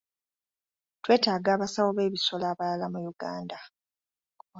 Twetaaga 1.03 1.49
abasawo 1.55 1.89
b'ebisolo 1.93 2.43
abalala 2.51 2.85
mu 2.93 2.99
Uganda. 3.11 3.57